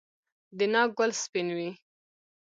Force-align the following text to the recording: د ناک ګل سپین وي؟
د 0.57 0.59
ناک 0.73 0.89
ګل 0.97 1.11
سپین 1.23 1.47
وي؟ 1.57 1.69